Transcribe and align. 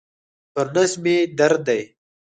پر 0.53 0.67
نس 0.75 0.91
مي 1.03 1.15
درد 1.37 1.61
دی. 1.67 1.81